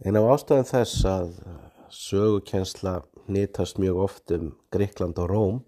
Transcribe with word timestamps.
En 0.00 0.16
af 0.16 0.30
ástæðan 0.32 0.64
þess 0.64 1.00
að 1.04 1.32
sögukensla 1.92 2.92
nýtast 3.28 3.76
mjög 3.76 3.98
oft 4.06 4.32
um 4.32 4.46
Greikland 4.72 5.18
og 5.20 5.26
Róm 5.28 5.58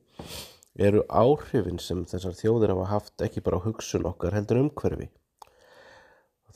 eru 0.80 1.02
áhrifin 1.12 1.76
sem 1.76 2.06
þessar 2.08 2.38
þjóðir 2.38 2.72
hafa 2.72 2.86
haft 2.94 3.24
ekki 3.26 3.42
bara 3.44 3.58
á 3.60 3.64
hugsun 3.66 4.08
okkar 4.08 4.32
heldur 4.32 4.62
umhverfi. 4.62 5.10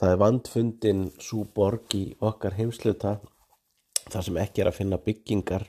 Það 0.00 0.12
er 0.12 0.22
vandfundin 0.22 1.02
svo 1.20 1.42
borg 1.58 1.92
í 1.98 2.06
okkar 2.24 2.56
heimsluta 2.56 3.18
þar 4.06 4.24
sem 4.24 4.40
ekki 4.40 4.64
er 4.64 4.72
að 4.72 4.78
finna 4.78 5.00
byggingar 5.10 5.68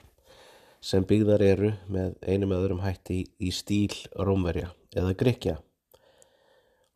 sem 0.79 1.03
byggðar 1.11 1.43
eru 1.43 1.73
með 1.91 2.15
einum 2.23 2.55
öðrum 2.55 2.85
hætti 2.85 3.19
í 3.43 3.51
stíl 3.51 3.91
Rómverja 4.15 4.71
eða 4.95 5.11
Grekja. 5.19 5.57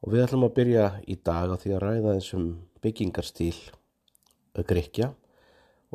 Og 0.08 0.16
við 0.16 0.24
ætlum 0.30 0.48
að 0.48 0.56
byrja 0.62 0.90
í 1.04 1.20
dag 1.20 1.52
á 1.52 1.60
því 1.60 1.76
að 1.76 1.86
ræða 1.90 2.18
þessum 2.22 2.50
byggingarstíl 2.80 3.56
Grekja 4.56 5.12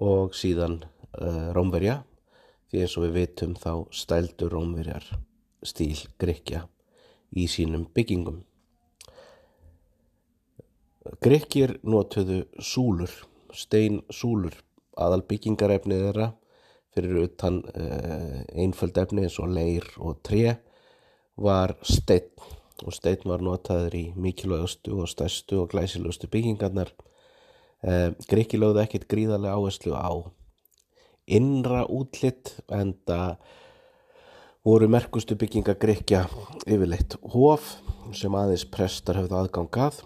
og 0.01 0.35
síðan 0.37 0.81
uh, 0.83 1.53
Rómverja 1.57 2.01
því 2.71 2.83
eins 2.83 2.97
og 2.99 3.07
við 3.07 3.17
vitum 3.21 3.55
þá 3.61 3.73
stældu 3.95 4.49
Rómverjar 4.53 5.07
stíl 5.67 5.99
Grekja 6.21 6.65
í 7.37 7.47
sínum 7.51 7.87
byggingum. 7.95 8.43
Grekjir 11.23 11.77
notuðu 11.87 12.45
súlur, 12.59 13.13
stein 13.55 14.01
súlur, 14.11 14.57
aðal 14.99 15.23
byggingarefnið 15.29 16.03
þeirra 16.09 16.31
fyrir 16.97 17.27
utan 17.27 17.61
uh, 17.77 18.43
einföld 18.57 18.97
efni 18.99 19.27
eins 19.27 19.37
og 19.43 19.53
leir 19.53 19.87
og 20.01 20.23
tre 20.25 20.57
var 21.37 21.77
stein 21.85 22.33
og 22.85 22.93
stein 22.93 23.23
var 23.25 23.45
notaður 23.45 23.95
í 23.97 24.05
mikilvægastu 24.21 24.99
og 25.01 25.09
stærstu 25.09 25.63
og 25.63 25.71
glæsilegustu 25.73 26.29
byggingarnar 26.33 26.91
Eh, 27.87 28.11
Grikki 28.27 28.59
lögðu 28.59 28.83
ekkit 28.83 29.07
gríðarlega 29.11 29.55
áherslu 29.55 29.95
á 29.95 30.11
innra 31.27 31.85
útlitt 31.91 32.57
en 32.71 32.95
það 33.07 33.37
voru 34.67 34.89
merkustu 34.91 35.37
bygginga 35.39 35.77
Grikja 35.79 36.25
yfirleitt 36.67 37.15
hóf 37.35 37.77
sem 38.15 38.35
aðeins 38.35 38.67
prestar 38.71 39.21
höfðu 39.21 39.39
aðgangað 39.39 40.03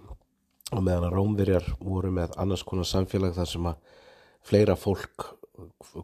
og 0.70 0.84
meðan 0.84 1.09
að 1.09 1.17
Rómverjar 1.17 1.69
voru 1.81 2.12
með 2.14 2.37
annars 2.41 2.64
konar 2.69 2.89
samfélag 2.89 3.34
þar 3.37 3.50
sem 3.53 3.69
að 3.72 3.98
fleira 4.47 4.77
fólk 4.78 5.31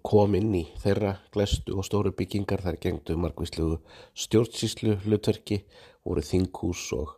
kom 0.04 0.34
inn 0.36 0.54
í 0.56 0.64
þeirra 0.82 1.16
glestu 1.34 1.76
og 1.76 1.86
stóru 1.86 2.12
byggingar. 2.16 2.62
Þar 2.64 2.80
gengdu 2.82 3.16
margvíslu 3.20 3.78
stjórnsíslu 4.16 4.98
hlutverki 5.04 5.62
voru 6.06 6.24
þinghús 6.24 6.88
og, 6.96 7.14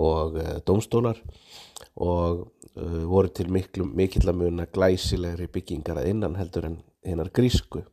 og 0.00 0.38
e, 0.40 0.46
dómstólar 0.66 1.20
og 1.94 2.40
uh, 2.74 3.02
voru 3.06 3.30
til 3.30 3.50
miklu, 3.52 3.86
mikill 3.86 4.28
að 4.30 4.40
muna 4.40 4.66
glæsilegri 4.70 5.46
byggingar 5.54 6.00
að 6.00 6.08
innan 6.10 6.38
heldur 6.38 6.66
en 6.70 6.78
hinnar 7.06 7.30
grísku. 7.34 7.84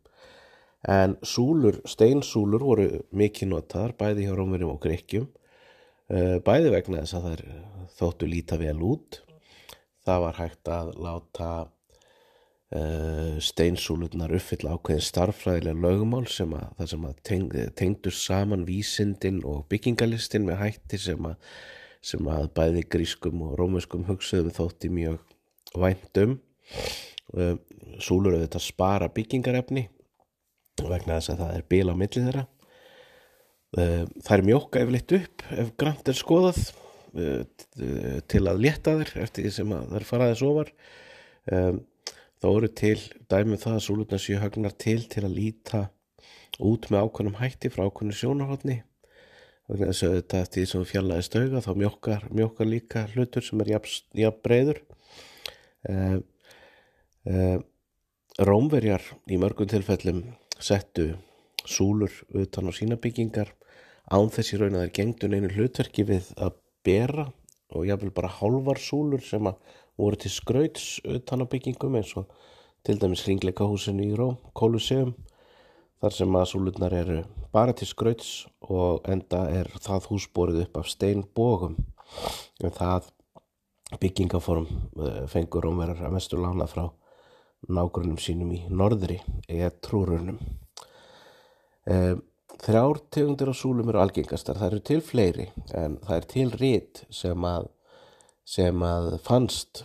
En 0.90 1.18
súlur, 1.22 1.78
steinsúlur 1.86 2.64
voru 2.66 2.88
mikið 3.14 3.52
notaðar 3.52 3.94
bæði 4.00 4.26
hjá 4.26 4.34
rómurum 4.38 4.74
og 4.74 4.80
grekkjum, 4.82 5.28
uh, 6.10 6.40
bæði 6.46 6.72
vegna 6.74 7.04
þess 7.04 7.20
að 7.20 7.28
það 7.28 7.44
þóttu 8.00 8.32
líta 8.32 8.58
vel 8.62 8.80
út. 8.82 9.22
Það 10.02 10.26
var 10.26 10.42
hægt 10.42 10.74
að 10.74 10.96
láta 10.98 11.52
steinsúlurnar 13.44 14.32
uppfylla 14.38 14.78
ákveðin 14.78 15.04
starffræðilega 15.04 15.76
lögumál 15.84 16.24
sem 16.32 16.54
að, 16.56 16.86
sem 16.88 17.04
að 17.04 17.18
teng, 17.28 17.50
tengdu 17.76 18.14
saman 18.16 18.64
vísindin 18.64 19.42
og 19.44 19.66
byggingalistin 19.68 20.46
með 20.48 20.62
hætti 20.62 21.02
sem 21.04 21.28
að 21.28 21.36
sem 22.02 22.28
að 22.34 22.48
bæði 22.58 22.84
grískum 22.90 23.44
og 23.46 23.58
rómuskum 23.60 24.06
hugsaðum 24.08 24.54
þótti 24.56 24.90
mjög 24.94 25.20
væntum 25.78 26.40
eh, 27.38 27.58
Súlur 28.02 28.38
auðvitað 28.38 28.64
spara 28.66 29.10
byggingarefni 29.14 29.86
vegna 30.82 31.20
þess 31.20 31.34
að 31.34 31.42
það 31.44 31.56
er 31.58 31.66
bíl 31.70 31.92
á 31.92 31.96
millið 32.00 32.28
þeirra. 32.28 32.44
Eh, 33.78 34.06
Það 34.26 34.36
er 34.38 34.46
mjóka 34.48 34.82
eflitt 34.82 35.16
upp 35.20 35.46
ef 35.62 35.72
grænt 35.78 36.10
er 36.10 36.18
skoðað 36.18 36.62
eh, 37.14 38.22
til 38.32 38.44
að 38.50 38.64
leta 38.66 38.98
þeir 38.98 39.14
eftir 39.28 39.46
því 39.46 39.56
sem 39.60 39.74
það 39.76 39.98
er 40.00 40.08
faraðið 40.10 40.42
sofar 40.42 40.74
þá 42.42 42.48
eru 42.52 42.70
til 42.78 42.98
dæmið 43.30 43.56
um 43.56 43.62
það 43.62 43.76
að 43.76 43.84
súlurna 43.86 44.20
séu 44.22 44.38
hagnar 44.42 44.74
til 44.78 45.00
til 45.10 45.24
að 45.26 45.38
líta 45.38 45.82
út 46.62 46.88
með 46.92 47.08
ákvönum 47.08 47.38
hætti 47.40 47.72
frá 47.74 47.88
ákvönu 47.88 48.14
sjónarhóttni 48.16 48.82
vegna 49.72 49.92
þess 49.92 50.06
að 50.08 50.16
þetta 50.18 50.42
eftir 50.46 50.62
því 50.62 50.68
sem 50.72 50.86
fjallaði 50.90 51.28
stauga 51.28 51.64
þá 51.64 51.72
mjókar, 51.80 52.28
mjókar 52.32 52.70
líka 52.70 53.06
hlutur 53.14 53.46
sem 53.46 53.64
er 53.64 53.74
jafn 53.76 54.40
breyður 54.44 54.82
eh, 55.90 56.18
eh, 57.26 57.58
Rómverjar 58.42 59.04
í 59.32 59.38
mörgum 59.40 59.70
tilfellum 59.72 60.24
settu 60.62 61.12
súlur 61.68 62.14
utan 62.38 62.70
á 62.70 62.72
sína 62.74 62.98
byggingar 63.02 63.52
án 64.12 64.32
þessi 64.34 64.60
raun 64.60 64.78
að 64.78 64.88
þeir 64.88 64.96
gengdu 64.98 65.30
neinu 65.30 65.52
hlutverki 65.56 66.06
við 66.08 66.32
að 66.38 66.58
bera 66.86 67.28
og 67.72 67.88
jáfnvel 67.88 68.14
bara 68.16 68.32
hálfar 68.40 68.82
súlur 68.82 69.24
sem 69.24 69.48
að 69.48 69.60
voru 70.00 70.20
til 70.20 70.32
skrauts 70.34 70.88
utan 71.06 71.44
á 71.44 71.52
byggingum 71.52 72.00
eins 72.00 72.16
og 72.20 72.32
til 72.84 72.98
dæmis 73.00 73.24
hringleika 73.28 73.68
húsinu 73.70 74.08
í 74.08 74.16
Róm, 74.18 74.40
Kóluseum 74.58 75.14
þar 76.02 76.16
sem 76.16 76.38
að 76.38 76.48
súlurnar 76.50 76.94
eru 76.98 77.18
bara 77.54 77.76
til 77.78 77.88
skrauts 77.90 78.30
og 78.66 79.06
enda 79.10 79.44
er 79.54 79.70
það 79.84 80.08
húsborið 80.10 80.64
upp 80.64 80.80
af 80.82 80.90
steinbógum 80.90 81.76
en 82.64 82.74
það 82.74 83.12
byggingaform 84.02 84.66
eh, 84.72 85.22
fengur 85.30 85.68
ómerar 85.70 86.02
að 86.02 86.16
mestu 86.16 86.40
lána 86.42 86.68
frá 86.70 86.88
nágrunum 87.70 88.18
sínum 88.18 88.50
í 88.56 88.64
norðri 88.74 89.20
eða 89.46 89.70
trúrunum 89.86 90.40
e, 91.86 92.16
þrjár 92.64 93.02
tegundir 93.14 93.52
á 93.52 93.56
súlum 93.56 93.92
eru 93.92 94.02
algengastar, 94.02 94.58
það 94.58 94.72
eru 94.72 94.80
til 94.90 94.98
fleiri 95.06 95.46
en 95.78 96.00
það 96.02 96.16
er 96.16 96.28
til 96.34 96.48
rít 96.56 97.04
sem 97.14 97.46
að 97.46 97.70
sem 98.50 98.82
að 98.82 99.12
fannst 99.28 99.84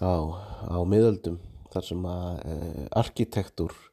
á, 0.00 0.24
á 0.72 0.80
miðöldum 0.88 1.36
þar 1.68 1.88
sem 1.90 2.08
að 2.08 2.40
e, 2.48 2.56
arkitektur 3.02 3.76
Eh, 3.76 3.89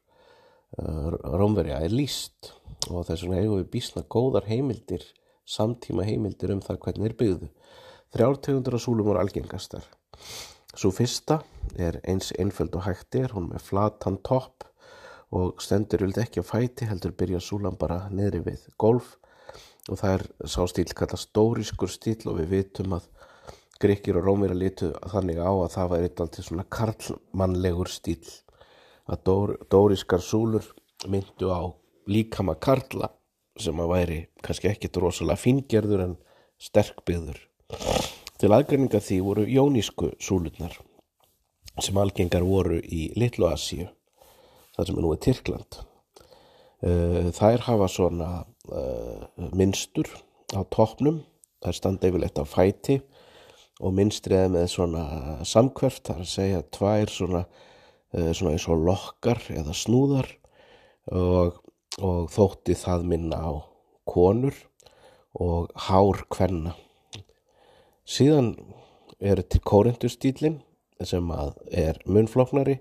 Rómverja 0.78 1.80
er 1.82 1.94
líst 1.94 2.52
og 2.88 3.06
þess 3.08 3.24
vegna 3.24 3.42
eigum 3.42 3.58
við 3.58 3.70
bísna 3.72 4.04
góðar 4.06 4.46
heimildir, 4.48 5.02
samtíma 5.48 6.06
heimildir 6.06 6.52
um 6.54 6.62
það 6.62 6.80
hvernig 6.84 7.10
er 7.10 7.16
byggðu. 7.18 7.48
Þrjártegundur 8.14 8.78
á 8.78 8.80
súlum 8.80 9.08
voru 9.08 9.20
algengastar. 9.20 9.84
Svo 10.78 10.92
fyrsta 10.94 11.40
er 11.76 11.98
eins 12.08 12.30
einföld 12.38 12.76
og 12.78 12.86
hægtir, 12.86 13.34
hún 13.34 13.50
með 13.50 13.64
flatan 13.66 14.20
topp 14.24 14.68
og 15.34 15.60
stendur 15.60 16.06
vild 16.06 16.20
ekki 16.22 16.40
að 16.40 16.50
fæti, 16.52 16.88
heldur 16.88 17.12
byrja 17.18 17.40
súlan 17.42 17.76
bara 17.76 18.06
niðri 18.12 18.44
við 18.46 18.68
golf 18.80 19.16
og 19.88 19.98
það 20.00 20.14
er 20.14 20.24
sá 20.48 20.62
stíl 20.68 20.88
kallast 20.96 21.30
stóriskur 21.30 21.90
stíl 21.92 22.20
og 22.28 22.38
við 22.40 22.52
vitum 22.56 22.98
að 22.98 23.08
Grekir 23.78 24.16
og 24.18 24.24
Rómir 24.26 24.50
að 24.50 24.62
litu 24.64 24.88
þannig 25.06 25.38
á 25.38 25.52
að 25.54 25.72
það 25.76 25.90
var 25.92 26.04
eitthvað 26.04 26.30
til 26.34 26.44
svona 26.48 26.64
karlmannlegur 26.76 27.90
stíl 27.92 28.32
að 29.08 29.22
Dór, 29.24 29.54
Dóriskar 29.70 30.22
súlur 30.22 30.66
myndu 31.08 31.48
á 31.48 31.64
líkama 32.08 32.56
Karla 32.60 33.10
sem 33.58 33.78
að 33.80 33.92
væri 33.92 34.18
kannski 34.44 34.70
ekkit 34.70 34.98
rosalega 35.00 35.40
fingerður 35.40 36.04
en 36.04 36.16
sterkbyður. 36.62 37.40
Til 38.38 38.52
aðgreininga 38.54 39.00
því 39.02 39.18
voru 39.26 39.46
jónísku 39.50 40.12
súlurnar 40.22 40.76
sem 41.82 41.98
algengar 41.98 42.46
voru 42.46 42.78
í 42.82 43.08
Littlu 43.18 43.48
Asíu, 43.50 43.86
þar 44.74 44.88
sem 44.88 44.98
er 44.98 45.04
nú 45.04 45.12
er 45.14 45.20
Tyrkland. 45.22 45.78
Eh, 46.82 47.28
þær 47.34 47.64
hafa 47.66 47.88
svona 47.90 48.28
uh, 48.70 49.22
mynstur 49.54 50.10
á 50.54 50.62
toppnum, 50.70 51.22
þær 51.62 51.78
standa 51.78 52.10
yfirleitt 52.10 52.38
á 52.38 52.46
fæti 52.46 52.98
og 53.78 53.94
mynstriða 53.94 54.50
með 54.50 54.66
svona 54.74 55.04
samkverft, 55.46 56.10
þar 56.10 56.26
segja 56.26 56.62
tvær 56.74 57.14
svona 57.14 57.44
Eh, 57.46 57.77
svona 58.12 58.54
eins 58.54 58.66
og 58.70 58.84
lokkar 58.86 59.40
eða 59.52 59.74
snúðar 59.76 60.28
og, 61.12 61.58
og 62.00 62.28
þótti 62.32 62.76
það 62.78 63.06
minna 63.10 63.40
á 63.40 63.52
konur 64.08 64.56
og 65.38 65.68
hár 65.88 66.24
kvenna. 66.32 66.74
Síðan 68.08 68.54
er 69.20 69.42
til 69.44 69.60
kórendustýlin 69.60 70.60
sem 71.04 71.28
er 71.70 72.00
munfloknari 72.06 72.78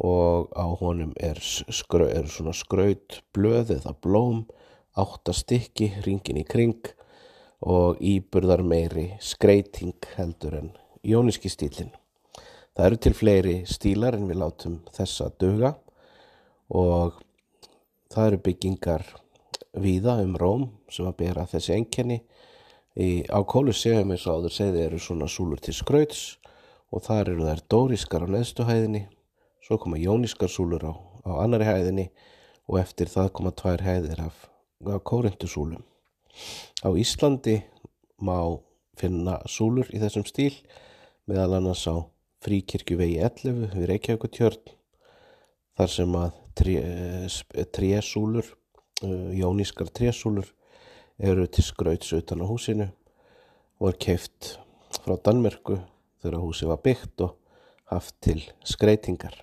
og 0.00 0.50
á 0.56 0.66
honum 0.80 1.12
er, 1.20 1.38
skrau, 1.38 2.08
er 2.08 2.26
svona 2.26 2.54
skraut 2.56 3.20
blöð 3.36 3.76
eða 3.76 3.94
blóm, 4.02 4.44
áttastikki, 4.98 5.92
ringin 6.06 6.40
í 6.40 6.46
kring 6.46 6.80
og 7.64 8.00
íburðar 8.02 8.64
meiri 8.66 9.12
skreiting 9.22 9.94
heldur 10.16 10.58
en 10.58 10.72
jóniski 11.04 11.52
stílinn. 11.52 11.92
Það 12.74 12.86
eru 12.88 12.96
til 12.98 13.14
fleiri 13.14 13.58
stílar 13.70 14.16
en 14.18 14.26
við 14.26 14.40
látum 14.40 14.78
þessa 14.96 15.28
döga 15.38 15.76
og 16.74 17.20
það 18.10 18.30
eru 18.30 18.38
byggingar 18.48 19.04
víða 19.78 20.16
um 20.24 20.32
Róm 20.38 20.64
sem 20.90 21.06
að 21.06 21.20
bera 21.20 21.44
þessi 21.50 21.76
enkenni. 21.76 22.16
Í, 22.98 23.26
á 23.30 23.38
Kólusseum 23.46 24.10
eins 24.10 24.24
og 24.26 24.40
áður 24.40 24.54
segði 24.54 24.82
eru 24.88 24.98
svona 25.02 25.28
súlur 25.30 25.62
til 25.62 25.74
skrauts 25.74 26.22
og 26.94 27.02
þar 27.06 27.30
eru 27.32 27.46
þær 27.46 27.62
dórískar 27.70 28.26
á 28.26 28.28
neðstuhæðinni, 28.34 29.04
svo 29.62 29.78
koma 29.82 29.98
jónískar 29.98 30.50
súlur 30.50 30.82
á, 30.86 30.92
á 31.26 31.32
annari 31.42 31.66
hæðinni 31.66 32.08
og 32.70 32.78
eftir 32.78 33.10
það 33.10 33.32
koma 33.38 33.52
tvær 33.54 33.82
hæðir 33.86 34.22
af, 34.22 34.48
af 34.86 35.02
kórindusúlum. 35.06 35.82
Á 36.82 36.90
Íslandi 36.90 37.60
má 38.18 38.58
finna 38.98 39.38
súlur 39.46 39.90
í 39.94 40.02
þessum 40.02 40.26
stíl 40.26 40.54
meðal 41.30 41.58
annars 41.58 41.86
á 41.86 42.02
fríkirkju 42.44 42.98
vegi 43.00 43.20
11 43.24 43.72
við 43.74 43.86
Reykjavíkutjörn 43.90 44.74
þar 45.78 45.90
sem 45.90 46.18
að 46.18 46.36
trésúlur, 47.74 48.50
uh, 49.02 49.30
jónískar 49.34 49.90
trésúlur 49.90 50.50
eru 51.18 51.46
til 51.46 51.64
skrauts 51.64 52.12
utan 52.14 52.42
á 52.42 52.46
húsinu 52.46 52.90
og 53.80 53.90
er 53.90 53.98
keift 54.06 54.54
frá 55.02 55.16
Danmerku 55.18 55.80
þegar 56.22 56.42
húsi 56.42 56.68
var 56.68 56.82
byggt 56.84 57.26
og 57.26 57.34
haft 57.90 58.16
til 58.24 58.40
skreitingar 58.66 59.36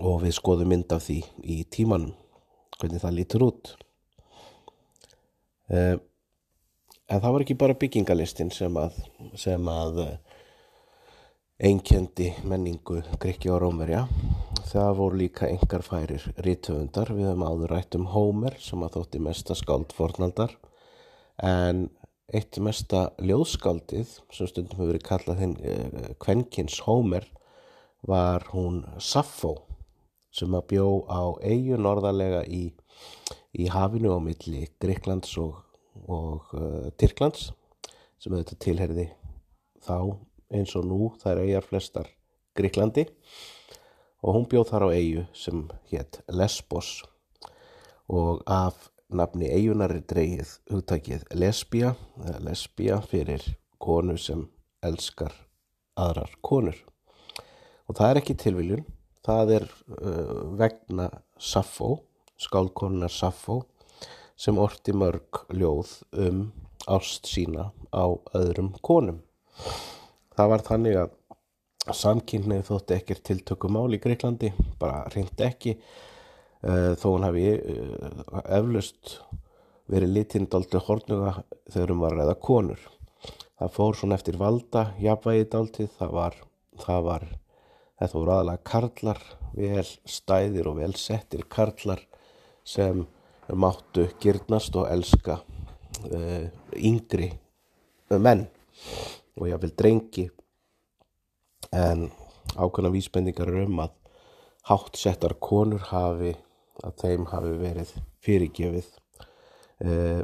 og 0.00 0.22
við 0.24 0.36
skoðum 0.38 0.72
mynd 0.72 0.92
af 0.94 1.04
því 1.06 1.20
í 1.44 1.62
tímanum 1.70 2.14
hvernig 2.78 3.02
það 3.02 3.16
lítur 3.18 3.44
út. 3.46 3.72
Eh, 5.70 5.96
en 7.08 7.20
það 7.20 7.34
var 7.34 7.44
ekki 7.44 7.56
bara 7.60 7.76
byggingalistin 7.78 8.50
sem 8.52 8.76
að, 8.80 8.96
sem 9.38 9.68
að 9.70 10.00
eh, 10.04 10.33
einkendi 11.64 12.26
menningu 12.44 12.98
Grekki 13.16 13.48
og 13.48 13.62
Rómerja 13.62 14.02
það 14.68 14.90
voru 14.98 15.16
líka 15.22 15.46
engar 15.48 15.80
færir 15.86 16.24
rítöfundar 16.44 17.08
við 17.16 17.30
höfum 17.30 17.44
áður 17.46 17.72
rætt 17.72 17.96
um 17.96 18.04
Hómer 18.12 18.58
sem 18.60 18.82
að 18.84 18.98
þótti 18.98 19.20
mesta 19.24 19.56
skáld 19.56 19.94
fornaldar 19.96 20.52
en 21.40 21.86
eitt 22.36 22.58
mesta 22.60 23.06
ljóðskáldið 23.16 24.12
sem 24.12 24.50
stundum 24.50 24.76
hefur 24.76 24.90
verið 24.92 25.06
kallað 25.08 25.40
hinn 25.40 25.54
eh, 25.64 26.10
Kvenkins 26.20 26.82
Hómer 26.84 27.30
var 28.04 28.44
hún 28.52 28.82
Saffó 29.00 29.54
sem 30.36 30.52
að 30.52 30.68
bjó 30.74 30.86
á 31.08 31.32
eigu 31.40 31.80
norðarlega 31.80 32.44
í, 32.44 32.66
í 33.56 33.70
hafinu 33.72 34.12
á 34.12 34.20
milli 34.20 34.66
Greiklands 34.84 35.32
og, 35.40 35.64
og 36.04 36.52
uh, 36.58 36.92
Tyrklands 37.00 37.54
sem 38.20 38.36
auðvitað 38.36 38.62
tilherði 38.66 39.10
þá 39.80 39.96
eins 40.54 40.74
og 40.78 40.86
nú 40.88 41.12
það 41.20 41.32
er 41.32 41.42
eigar 41.44 41.68
flestar 41.68 42.10
Greiklandi 42.54 43.08
og 44.24 44.36
hún 44.36 44.48
bjóð 44.48 44.70
þar 44.70 44.86
á 44.86 44.96
eigu 44.96 45.26
sem 45.36 45.66
hétt 45.90 46.22
Lesbos. 46.32 47.02
Og 48.08 48.42
af 48.46 48.88
nafni 49.12 49.50
eigunar 49.52 49.92
er 49.92 50.04
dreigið 50.08 50.54
hugtakið 50.72 51.24
lesbía 51.36 51.94
lesbía 52.44 53.00
fyrir 53.04 53.44
konu 53.78 54.16
sem 54.18 54.46
elskar 54.84 55.34
aðrar 55.96 56.32
konur. 56.42 56.76
Og 57.88 57.96
það 57.96 58.10
er 58.10 58.20
ekki 58.20 58.36
tilviljun. 58.40 58.84
Það 59.24 59.54
er 59.58 59.64
uh, 59.68 60.56
vegna 60.58 61.08
Saffó, 61.40 62.02
skálkonunar 62.36 63.12
Saffó 63.12 63.62
sem 64.36 64.58
orti 64.60 64.92
mörg 64.92 65.44
ljóð 65.54 66.00
um 66.12 66.46
ást 66.90 67.28
sína 67.30 67.70
á 67.92 68.04
öðrum 68.36 68.74
konum. 68.84 69.22
Það 70.34 70.50
var 70.50 70.64
þannig 70.68 70.98
að 71.02 71.94
samkynnið 72.00 72.64
þótti 72.68 72.96
ekkert 72.96 73.24
tiltökumál 73.28 73.90
í 73.94 74.00
Greiklandi, 74.02 74.50
bara 74.80 75.04
reyndi 75.12 75.46
ekki 75.46 75.76
uh, 75.76 76.94
þó 76.98 77.06
hann 77.12 77.28
hafi 77.28 77.46
uh, 77.54 78.42
eflust 78.58 79.18
verið 79.92 80.16
litindaldi 80.16 80.80
hornuga 80.86 81.36
þegar 81.70 81.94
um 81.94 82.04
var 82.04 82.16
að 82.16 82.22
reyða 82.22 82.36
konur. 82.48 82.90
Það 83.60 83.74
fór 83.76 83.96
svona 83.98 84.18
eftir 84.18 84.40
valda, 84.40 84.88
jafnvægi 85.00 85.48
daldið, 85.52 85.90
það 86.00 86.14
var, 86.18 86.38
það 86.82 87.08
var 87.08 87.26
Þetta 87.94 88.18
voru 88.18 88.32
aðalega 88.34 88.62
karlar, 88.66 89.20
vel 89.54 89.86
stæðir 89.86 90.66
og 90.66 90.80
vel 90.80 90.94
settir 90.98 91.44
karlar 91.48 92.00
sem 92.66 93.04
máttu 93.54 94.08
gyrnast 94.20 94.74
og 94.80 94.88
elska 94.90 95.38
uh, 96.10 96.46
yngri 96.74 97.30
menn 98.10 98.46
og 99.38 99.48
ég 99.50 99.60
vil 99.62 99.74
drengi 99.74 100.28
en 101.74 102.08
ákveðna 102.54 102.92
vísbendingar 102.94 103.50
um 103.64 103.80
að 103.84 103.94
hátt 104.70 104.98
settar 105.00 105.36
konur 105.42 105.82
hafi 105.90 106.34
að 106.84 107.00
þeim 107.02 107.26
hafi 107.30 107.56
verið 107.60 107.90
fyrirgefið 108.24 108.86
uh, 109.84 110.22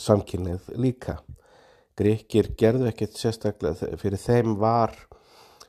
samkynnið 0.00 0.70
líka. 0.80 1.18
Grekir 1.98 2.52
gerðu 2.58 2.88
ekkert 2.90 3.18
sérstaklega 3.18 3.96
fyrir 4.00 4.20
þeim 4.20 4.56
var 4.58 4.94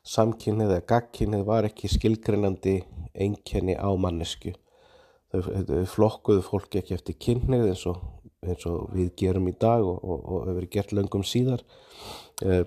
samkynnið 0.05 0.75
eða 0.75 0.85
gagkynnið 0.89 1.47
var 1.47 1.67
ekki 1.69 1.89
skilgreinandi 1.91 2.79
einkenni 3.15 3.75
á 3.77 3.89
mannesku. 3.97 4.53
Þau 5.33 5.83
flokkuðu 5.89 6.43
fólki 6.45 6.79
ekki 6.79 6.95
eftir 6.95 7.17
kynnið 7.19 7.69
eins 7.71 7.83
og, 7.89 7.99
eins 8.45 8.65
og 8.69 8.91
við 8.95 9.11
gerum 9.19 9.49
í 9.49 9.55
dag 9.59 9.83
og 9.83 10.45
hefur 10.47 10.67
gert 10.71 10.93
löngum 10.95 11.25
síðar. 11.27 11.65
Eh, 12.43 12.65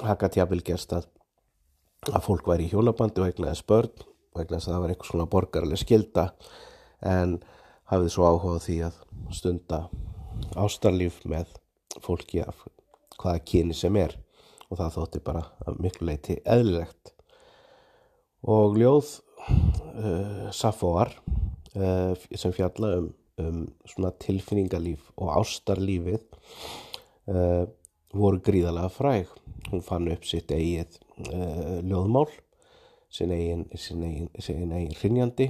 það 0.00 0.16
gæti 0.24 0.40
jafnvel 0.40 0.62
gerst 0.66 0.94
að, 0.96 1.06
að 2.10 2.24
fólk 2.24 2.48
væri 2.50 2.66
í 2.66 2.72
hjónabandi 2.72 3.22
og 3.22 3.28
egnaði 3.30 3.60
spörn 3.60 3.92
og 4.34 4.42
egnaði 4.42 4.64
að 4.64 4.66
það 4.66 4.82
var 4.82 4.94
einhvers 4.94 5.12
svona 5.12 5.28
borgarlega 5.30 5.82
skilda 5.82 6.24
en 7.06 7.36
hafið 7.90 8.12
svo 8.14 8.26
áhugað 8.26 8.64
því 8.66 8.78
að 8.88 8.98
stunda 9.36 9.80
ástarlíf 10.58 11.20
með 11.30 11.54
fólki 12.02 12.42
af 12.42 12.64
hvaða 13.20 13.44
kyni 13.46 13.76
sem 13.76 13.96
er 14.00 14.16
og 14.70 14.78
það 14.78 14.94
þótti 14.96 15.22
bara 15.26 15.44
miklu 15.82 16.06
leiti 16.08 16.38
eðlilegt. 16.46 17.14
Og 18.46 18.78
ljóð 18.78 19.16
uh, 19.50 20.46
Safóar 20.54 21.10
uh, 21.74 22.14
sem 22.30 22.54
fjalla 22.54 22.94
um, 23.00 23.10
um 23.42 23.64
svona 23.90 24.14
tilfinningalíf 24.22 25.10
og 25.18 25.34
ástarlífið 25.40 26.22
uh, 27.30 27.66
voru 28.16 28.40
gríðalega 28.44 28.90
fræg. 28.92 29.30
Hún 29.70 29.84
fann 29.86 30.08
upp 30.10 30.24
sitt 30.26 30.50
eigið 30.54 30.98
uh, 31.30 31.78
ljóðmál 31.86 32.28
sin 33.10 33.32
eigin, 33.34 33.66
sin 33.74 34.02
eigin, 34.06 34.28
sin 34.38 34.72
eigin 34.72 34.96
hrinjandi 34.98 35.48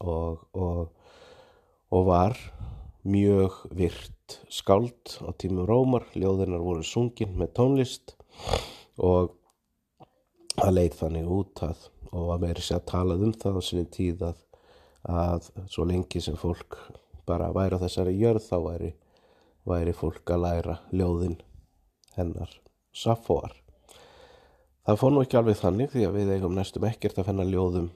og, 0.00 0.42
og, 0.52 0.90
og 1.90 2.06
var 2.08 2.36
mjög 3.08 3.56
virt 3.72 4.40
skáld 4.52 5.16
á 5.24 5.32
tímum 5.40 5.64
Rómar, 5.68 6.04
ljóðinnar 6.12 6.60
voru 6.60 6.84
sungin 6.84 7.32
með 7.40 7.54
tónlist 7.56 8.14
og 9.00 9.32
það 10.58 10.76
leit 10.76 10.98
þannig 10.98 11.32
út 11.32 11.64
að 11.64 11.88
og 12.10 12.32
að 12.34 12.44
meiri 12.44 12.64
sé 12.64 12.76
að 12.76 12.88
talað 12.90 13.26
um 13.26 13.34
það 13.38 13.58
á 13.58 13.62
sinni 13.62 13.86
tíð 13.94 14.24
að, 14.30 14.40
að 15.06 15.50
svo 15.70 15.86
lengi 15.86 16.22
sem 16.22 16.38
fólk 16.38 16.78
bara 17.28 17.52
væri 17.54 17.78
á 17.78 17.82
þessari 17.84 18.16
jörð 18.18 18.48
þá 18.48 18.56
væri, 18.64 18.90
væri 19.68 19.94
fólk 19.94 20.32
að 20.34 20.44
læra 20.44 20.76
ljóðin 20.90 21.38
hennar 22.20 22.54
Safóar. 22.96 23.54
Það 24.86 25.00
fór 25.00 25.12
nú 25.14 25.24
ekki 25.24 25.38
alveg 25.38 25.58
þannig 25.60 25.92
því 25.92 26.06
að 26.06 26.16
við 26.18 26.32
eigum 26.34 26.56
næstum 26.56 26.86
ekkert 26.88 27.20
að 27.20 27.28
fennar 27.30 27.50
ljóðum 27.50 27.90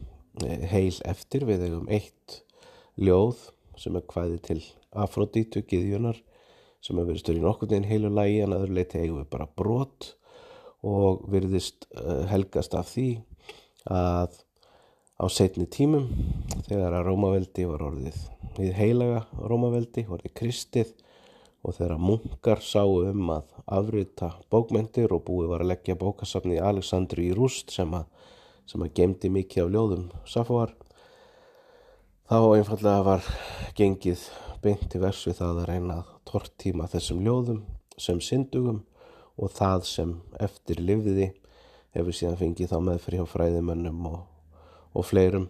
eh, 0.45 0.67
heil 0.71 0.95
eftir, 1.09 1.47
við 1.49 1.67
eigum 1.69 1.89
eitt 1.93 2.41
ljóð 3.01 3.49
sem 3.81 3.97
er 3.99 4.07
hvaði 4.11 4.39
til 4.45 4.61
Afrodítu, 4.95 5.65
Giðjunar 5.67 6.21
sem 6.85 6.99
hefur 6.99 7.11
verið 7.11 7.23
styrjun 7.25 7.49
okkur 7.51 7.71
neginn 7.71 7.89
heilu 7.89 8.13
lægi 8.13 8.43
en 8.45 8.55
aður 8.55 8.75
leiti 8.77 9.01
eigum 9.01 9.23
við 9.23 9.31
bara 9.33 9.49
brot 9.59 10.11
og 10.85 11.25
virðist 11.33 11.89
eh, 11.97 12.25
helgast 12.31 12.77
af 12.77 12.91
því 12.93 13.09
að 13.91 14.37
á 15.15 15.25
setni 15.31 15.67
tímum 15.71 16.09
þegar 16.69 16.99
að 16.99 17.09
Rómaveldi 17.09 17.67
var 17.71 17.85
orðið 17.89 18.21
við 18.59 18.77
heilaga 18.79 19.25
Rómaveldi, 19.39 20.07
orðið 20.11 20.35
kristið 20.39 20.93
og 21.65 21.77
þegar 21.79 22.01
munkar 22.01 22.61
sáu 22.61 22.99
um 23.09 23.31
að 23.33 23.53
afrita 23.79 24.31
bókmyndir 24.53 25.13
og 25.17 25.25
búið 25.25 25.51
var 25.55 25.65
að 25.65 25.71
leggja 25.73 25.97
bókasafni 26.01 26.59
í 26.59 26.63
Aleksandru 26.63 27.25
í 27.25 27.33
Rúst 27.37 27.73
sem 27.73 27.95
að, 27.97 28.05
sem 28.69 28.85
að 28.85 28.93
gemdi 28.99 29.31
mikið 29.33 29.65
af 29.65 29.71
ljóðum 29.73 30.09
Safóar 30.29 30.75
þá 32.29 32.37
einfallega 32.57 33.07
var 33.07 33.31
gengið 33.79 34.27
beint 34.65 34.97
í 34.97 35.01
vers 35.01 35.23
við 35.29 35.41
það 35.41 35.63
að 35.63 35.71
reyna 35.71 35.97
tortíma 36.29 36.91
þessum 36.93 37.25
ljóðum 37.25 37.65
sem 38.01 38.21
syndugum 38.21 38.85
og 39.41 39.51
það 39.57 39.89
sem 39.89 40.15
eftir 40.45 40.85
livði 40.85 41.33
hefur 41.97 42.17
síðan 42.17 42.41
fengið 42.41 42.73
þá 42.75 42.79
meðfyrir 42.91 43.23
hjá 43.23 43.33
fræðimönnum 43.33 44.07
og, 44.11 44.21
og 44.93 45.09
fleirum 45.09 45.49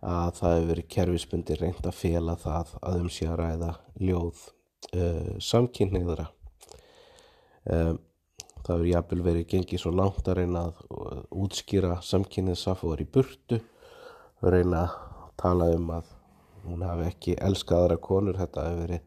að 0.00 0.38
það 0.38 0.54
hefur 0.54 0.70
verið 0.70 0.88
kerfisbundi 0.94 1.58
reynd 1.60 1.84
að 1.84 1.98
fela 1.98 2.38
það 2.40 2.74
að 2.80 3.02
um 3.02 3.12
sé 3.12 3.28
að 3.28 3.38
ræða 3.42 3.74
ljóð 4.00 4.48
uh, 4.94 5.34
samkynniðra 5.42 6.26
um, 7.70 7.98
það 8.60 8.72
hefur 8.74 8.88
jafnvel 8.92 9.20
verið 9.26 9.48
gengið 9.54 9.82
svo 9.82 9.92
langt 9.94 10.28
að 10.28 10.40
reyna 10.40 10.64
að 10.68 10.82
uh, 10.88 11.20
útskýra 11.44 11.98
samkynnið 12.04 12.58
Safóður 12.60 13.04
í 13.04 13.10
burtu 13.18 13.60
að 14.40 14.56
reyna 14.56 14.86
að 14.86 14.98
tala 15.40 15.70
um 15.76 15.94
að 15.98 16.16
hún 16.66 16.82
hafi 16.84 17.06
ekki 17.08 17.38
elskað 17.40 17.86
aðra 17.86 18.02
konur 18.04 18.40
þetta 18.40 18.66
hefur 18.68 18.82
verið 18.84 19.06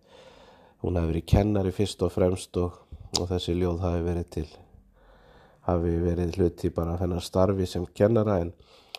hún 0.83 0.97
hafi 0.99 1.13
verið 1.13 1.29
kennari 1.31 1.73
fyrst 1.75 2.01
og 2.03 2.11
fremst 2.13 2.57
og 2.59 2.79
og 3.19 3.29
þessi 3.29 3.55
ljóð 3.57 3.81
hafi 3.83 4.05
verið 4.07 4.29
til 4.33 4.47
hafi 5.67 5.91
verið 6.01 6.37
hluti 6.37 6.71
bara 6.73 6.97
hennar 6.99 7.23
starfi 7.23 7.67
sem 7.69 7.85
kennara 7.95 8.39
en, 8.43 8.51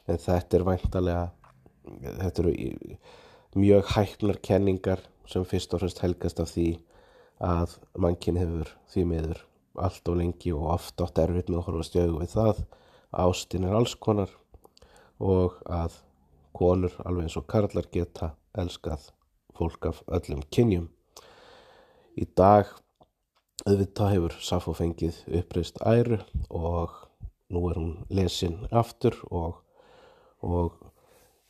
en 0.07 0.21
þetta 0.21 0.59
er 0.59 0.67
væntalega 0.69 1.25
þetta 2.21 2.45
eru 2.45 2.55
mjög 3.55 3.91
hæknar 3.95 4.39
kenningar 4.43 5.03
sem 5.31 5.45
fyrst 5.49 5.75
og 5.75 5.83
fremst 5.83 6.03
helgast 6.05 6.41
af 6.43 6.51
því 6.53 6.69
að 7.45 7.77
mannkinn 7.99 8.39
hefur 8.39 8.71
því 8.93 9.05
miður 9.11 9.43
allt 9.75 10.09
og 10.09 10.19
lengi 10.21 10.53
og 10.55 10.69
oft 10.77 11.03
átt 11.03 11.21
erfitt 11.23 11.51
með 11.51 11.61
að 11.61 11.67
horfa 11.69 11.87
stjögu 11.89 12.21
við 12.21 12.35
það. 12.35 12.65
Ástin 13.25 13.67
er 13.67 13.77
alls 13.79 13.95
konar 13.95 14.31
og 15.23 15.59
að 15.71 15.99
konur 16.55 16.95
alveg 17.05 17.27
eins 17.27 17.39
og 17.39 17.47
karlar 17.51 17.89
geta 17.93 18.35
elskað 18.59 19.11
fólk 19.55 19.91
af 19.91 20.03
öllum 20.07 20.43
kynjum. 20.55 20.89
Í 22.15 22.27
dag 22.39 22.71
auðvitað 23.67 24.13
hefur 24.15 24.39
Safo 24.43 24.75
fengið 24.77 25.21
uppreist 25.41 25.81
æru 25.83 26.21
og 26.51 26.95
nú 27.55 27.65
er 27.71 27.79
hún 27.79 27.95
lesin 28.11 28.61
aftur 28.71 29.17
og, 29.31 29.61
og, 30.43 30.75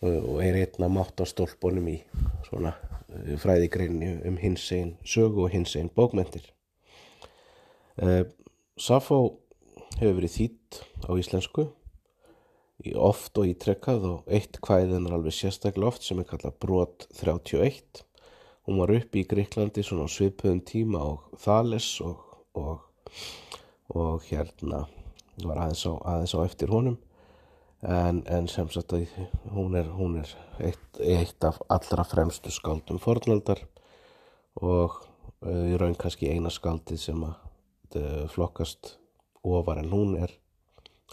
og 0.03 0.41
er 0.43 0.59
einna 0.63 0.91
mátt 0.91 1.23
á 1.23 1.25
stólpunum 1.29 1.87
í 1.93 2.01
svona 2.49 2.75
uh, 2.75 3.37
fræðigreinu 3.41 4.17
um 4.29 4.41
hins 4.41 4.67
einn 4.75 4.97
sögu 5.05 5.47
og 5.47 5.55
hins 5.55 5.77
einn 5.79 5.93
bókmentir 5.95 6.51
Uh, 7.95 8.25
Safo 8.75 9.19
hefur 10.01 10.17
verið 10.17 10.33
þýtt 10.35 10.79
á 11.07 11.15
íslensku 11.15 11.69
oft 12.99 13.39
og 13.39 13.47
ítrekkað 13.47 14.07
og 14.09 14.33
eitt 14.35 14.59
kvæðin 14.65 15.07
er 15.07 15.15
alveg 15.15 15.37
sérstaklega 15.37 15.93
oft 15.93 16.03
sem 16.03 16.19
er 16.19 16.27
kallað 16.27 16.57
Brot 16.65 17.07
31 17.15 18.03
hún 18.67 18.81
var 18.83 18.91
upp 18.97 19.15
í 19.15 19.23
Greiklandi 19.31 19.85
svona 19.87 20.09
svipuðum 20.11 20.65
tíma 20.67 21.05
og 21.07 21.39
Thales 21.45 21.87
og, 22.03 22.19
og, 22.59 22.83
og 23.95 24.27
hérna 24.27 24.83
var 25.47 25.63
aðeins 25.69 25.87
á, 25.87 25.95
aðeins 25.95 26.35
á 26.35 26.41
eftir 26.43 26.75
honum 26.75 26.99
en, 27.85 28.23
en 28.27 28.49
sem 28.49 28.69
sagt 28.73 28.95
að 28.97 29.09
hún 29.53 29.77
er, 29.77 29.89
hún 29.93 30.19
er 30.23 30.31
eitt, 30.63 31.01
eitt 31.01 31.45
af 31.45 31.61
allra 31.73 32.05
fremstu 32.09 32.53
skaldum 32.53 33.01
fornaldar 33.03 33.61
og 34.61 35.01
uh, 35.45 35.67
í 35.69 35.77
raun 35.81 35.97
kannski 35.99 36.31
eina 36.33 36.53
skaldið 36.53 37.01
sem 37.03 37.27
að 37.27 38.01
uh, 38.01 38.25
flokkast 38.33 38.97
ofar 39.45 39.83
en 39.83 39.93
hún 39.93 40.17
er 40.23 40.33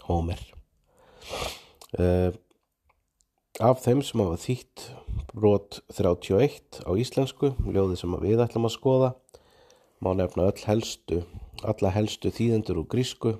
Homer. 0.08 0.40
Uh, 1.94 2.32
af 3.60 3.82
þeim 3.84 4.00
sem 4.02 4.22
hafa 4.22 4.40
þýtt 4.40 4.86
brot 5.34 5.82
31 5.92 6.80
á 6.88 6.90
íslensku 6.98 7.52
ljóði 7.68 8.00
sem 8.00 8.16
við 8.22 8.42
ætlum 8.42 8.66
að 8.66 8.76
skoða 8.78 9.12
má 10.02 10.14
nefna 10.16 10.48
öll 10.48 10.64
helstu 10.66 11.20
alla 11.62 11.92
helstu 11.94 12.32
þýðendur 12.34 12.82
úr 12.82 12.88
grísku 12.90 13.36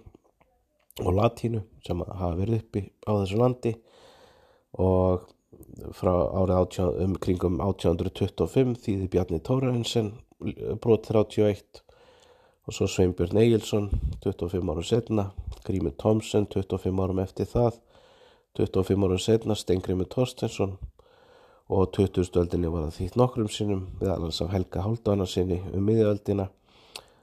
og 1.01 1.15
latínu 1.17 1.63
sem 1.87 2.03
hafa 2.05 2.35
verið 2.37 2.61
uppi 2.61 2.83
á 3.09 3.11
þessu 3.17 3.39
landi 3.41 3.73
og 4.83 5.25
frá 5.97 6.13
árið 6.13 6.59
18, 6.59 6.91
um 7.05 7.15
kringum 7.23 7.61
1825 7.65 8.77
þýði 8.85 9.09
Bjarni 9.13 9.41
Tórarinsen 9.45 10.13
brot 10.83 11.09
31 11.09 11.83
og 12.67 12.77
svo 12.77 12.87
Sveinbjörn 12.87 13.41
Egilson 13.43 13.89
25 14.23 14.71
árum 14.71 14.87
setna, 14.87 15.31
Grímur 15.67 15.97
Tomsen 15.99 16.47
25 16.47 17.03
árum 17.03 17.23
eftir 17.25 17.49
það 17.51 17.81
25 18.59 19.07
árum 19.09 19.23
setna 19.23 19.57
Stengrimur 19.57 20.11
Torstensson 20.13 20.77
og 21.73 21.93
20. 21.97 22.29
öldinni 22.37 22.71
var 22.71 22.89
það 22.89 22.99
þýtt 22.99 23.19
nokkrum 23.19 23.51
sinnum 23.51 23.87
við 24.01 24.13
alveg 24.13 24.37
sá 24.37 24.45
Helga 24.53 24.85
Háldána 24.85 25.27
sinni 25.27 25.63
um 25.73 25.87
miðjöldina 25.89 26.51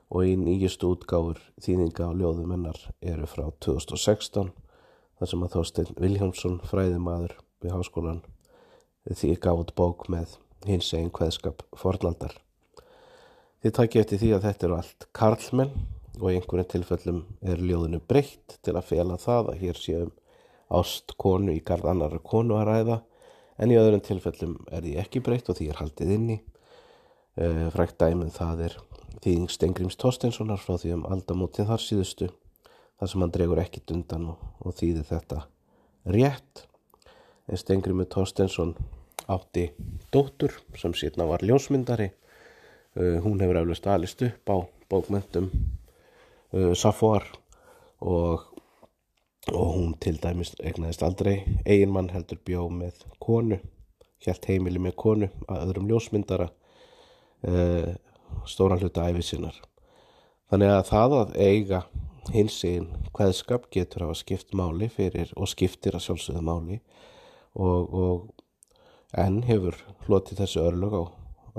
og 0.09 0.25
í 0.25 0.35
nýjustu 0.39 0.89
útgáfur 0.95 1.39
þýðinga 1.61 2.09
á 2.09 2.17
ljóðumennar 2.17 2.81
eru 3.01 3.29
frá 3.29 3.45
2016 3.61 4.51
þar 5.19 5.31
sem 5.31 5.45
að 5.45 5.55
Þorstein 5.55 5.95
Viljámsson 5.99 6.59
fræðimaður 6.69 7.37
við 7.63 7.75
háskólan 7.77 8.21
því 9.09 9.33
gátt 9.43 9.73
bók 9.77 10.07
með 10.11 10.37
hins 10.67 10.93
egin 10.93 11.13
hveðskap 11.13 11.65
fornaldar 11.77 12.37
Þið 13.59 13.73
takki 13.75 13.99
eftir 13.99 14.19
því 14.21 14.27
að 14.35 14.45
þetta 14.47 14.65
eru 14.65 14.75
allt 14.77 15.05
karlmenn 15.19 15.71
og 16.19 16.29
í 16.29 16.37
einhverjum 16.37 16.67
tilfellum 16.71 17.17
er 17.43 17.59
ljóðinu 17.59 17.99
breytt 18.07 18.55
til 18.63 18.73
að 18.75 18.87
fela 18.87 19.17
það 19.19 19.49
að 19.51 19.63
hér 19.65 19.79
séum 19.79 20.13
ást 20.79 21.15
konu 21.19 21.51
í 21.51 21.63
gard 21.67 21.87
annara 21.91 22.21
konu 22.23 22.55
að 22.55 22.69
ræða 22.69 22.97
en 23.59 23.73
í 23.73 23.79
öðrum 23.79 24.03
tilfellum 24.05 24.53
er 24.71 24.85
því 24.85 24.93
ekki 25.03 25.23
breytt 25.25 25.51
og 25.51 25.59
því 25.59 25.67
er 25.73 25.81
haldið 25.81 26.13
inni. 26.15 26.37
Uh, 27.39 27.67
frækt 27.75 27.99
dæmið 27.99 28.31
það 28.35 28.63
er 28.69 28.77
þýðing 29.23 29.49
Stengrims 29.51 29.99
Torstenssonar 29.99 30.61
frá 30.61 30.77
því 30.77 30.95
um 30.97 31.07
aldamótin 31.09 31.67
þar 31.69 31.83
síðustu 31.83 32.29
þar 32.99 33.11
sem 33.11 33.25
hann 33.25 33.33
dregur 33.35 33.61
ekkit 33.63 33.95
undan 33.95 34.31
og, 34.33 34.45
og 34.63 34.75
þýðir 34.79 35.07
þetta 35.09 35.43
rétt. 36.15 36.65
Stengrimur 37.49 38.05
Torstensson 38.09 38.75
átti 39.29 39.69
dóttur 40.13 40.53
sem 40.77 40.93
sérna 40.97 41.25
var 41.29 41.43
ljósmyndari 41.45 42.11
Uh, 42.97 43.21
hún 43.21 43.39
hefur 43.39 43.57
eflust 43.59 43.85
alist 43.87 44.21
upp 44.25 44.49
á 44.49 44.57
bókmyndum 44.89 45.51
uh, 46.53 46.73
Safar 46.73 47.23
og, 48.01 48.41
og 49.53 49.67
hún 49.75 49.93
til 50.01 50.17
dæmis 50.17 50.55
egnaðist 50.57 51.03
aldrei 51.05 51.35
eiginmann 51.67 52.09
heldur 52.09 52.39
bjó 52.41 52.63
með 52.73 53.03
konu 53.21 53.59
helt 54.25 54.49
heimili 54.49 54.81
með 54.81 54.95
konu 55.03 55.29
að 55.45 55.67
öðrum 55.67 55.91
ljósmyndara 55.91 56.49
uh, 56.49 57.93
stóran 58.49 58.81
hluta 58.81 59.07
æfisinnar 59.09 59.57
þannig 60.49 60.73
að 60.73 60.85
það 60.89 61.17
að 61.21 61.35
eiga 61.39 61.83
hins 62.33 62.59
einn 62.67 62.89
hvaðskap 63.15 63.69
getur 63.73 64.07
að 64.07 64.19
skipt 64.21 64.53
máli 64.57 64.89
fyrir 64.93 65.31
og 65.37 65.49
skiptir 65.49 65.97
að 65.97 66.05
sjálfsögða 66.07 66.45
máli 66.45 66.79
og, 67.55 67.93
og 67.93 69.17
enn 69.17 69.41
hefur 69.47 69.77
hlotið 70.05 70.43
þessu 70.43 70.63
örlög 70.67 70.95
á 70.95 71.03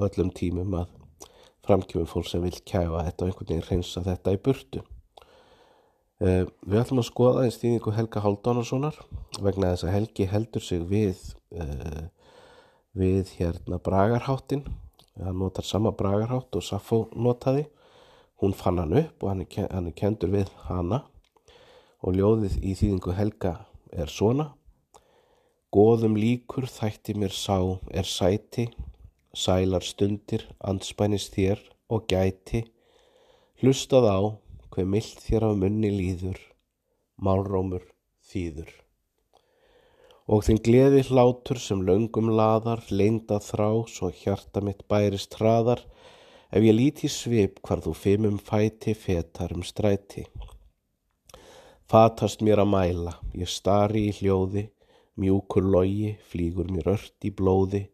öllum 0.07 0.31
tímum 0.35 0.77
að 0.79 0.97
framkjöfum 1.67 2.09
fólk 2.09 2.31
sem 2.31 2.43
vil 2.45 2.57
kæfa 2.67 3.05
þetta 3.07 3.25
og 3.25 3.31
einhvern 3.31 3.51
veginn 3.51 3.69
reynsa 3.69 4.03
þetta 4.05 4.35
í 4.35 4.41
burtu. 4.45 4.83
Uh, 6.21 6.45
við 6.69 6.83
ætlum 6.83 7.01
að 7.01 7.09
skoða 7.09 7.47
í 7.49 7.53
stýningu 7.55 7.95
Helga 7.97 8.21
Haldánarssonar 8.25 8.97
vegna 9.41 9.73
þess 9.73 9.87
að 9.87 9.95
Helgi 9.95 10.27
heldur 10.29 10.65
sig 10.65 10.83
við, 10.91 11.21
uh, 11.57 12.09
við 12.93 13.33
hérna 13.39 13.81
bragarháttin, 13.81 14.67
hann 15.25 15.39
notar 15.39 15.67
sama 15.67 15.93
bragarhátt 15.97 16.57
og 16.57 16.65
Safo 16.65 17.01
notaði, 17.15 17.67
hún 18.41 18.55
fann 18.57 18.79
hann 18.81 18.97
upp 19.03 19.23
og 19.23 19.33
hann 19.33 19.45
er, 19.45 19.69
hann 19.71 19.91
er 19.91 19.97
kendur 19.97 20.33
við 20.33 20.53
hana. 20.69 21.05
Og 22.01 22.17
ljóðið 22.17 22.63
í 22.65 22.77
þýðingu 22.79 23.13
Helga 23.17 23.57
er 23.93 24.09
svona. 24.09 24.55
Góðum 25.71 26.17
líkur 26.17 26.65
þætti 26.67 27.15
mér 27.21 27.35
sá 27.37 27.59
er 27.93 28.09
sæti 28.09 28.71
sælar 29.37 29.85
stundir 29.87 30.47
andspænist 30.59 31.35
þér 31.37 31.61
og 31.91 32.07
gæti, 32.11 32.65
hlustað 33.63 34.07
á 34.11 34.19
hver 34.75 34.87
myllt 34.87 35.23
þér 35.23 35.51
af 35.51 35.59
munni 35.59 35.91
líður, 35.95 36.39
málrómur 37.19 37.85
þýður. 38.31 38.71
Og 40.31 40.45
þinn 40.47 40.61
gleði 40.63 41.01
hlátur 41.09 41.59
sem 41.59 41.81
löngum 41.83 42.29
laðar, 42.39 42.85
leinda 42.95 43.41
þrá, 43.43 43.83
svo 43.91 44.13
hjarta 44.15 44.63
mitt 44.63 44.85
bærist 44.87 45.35
hraðar, 45.41 45.83
ef 46.55 46.63
ég 46.63 46.77
líti 46.77 47.11
svip 47.11 47.59
hvar 47.67 47.83
þú 47.83 47.97
fimmum 47.99 48.37
fæti 48.39 48.95
fetar 48.95 49.51
um 49.57 49.65
stræti. 49.67 50.23
Fatast 51.91 52.45
mér 52.47 52.63
að 52.63 52.71
mæla, 52.71 53.17
ég 53.35 53.51
stari 53.51 54.05
í 54.07 54.13
hljóði, 54.21 54.69
mjúkur 55.19 55.67
logi, 55.67 56.13
flýgur 56.31 56.71
mér 56.71 56.93
ört 56.95 57.27
í 57.27 57.33
blóði, 57.35 57.89